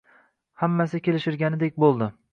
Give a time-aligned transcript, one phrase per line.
[0.61, 2.13] Hammasi kelishilganidek bo`ldi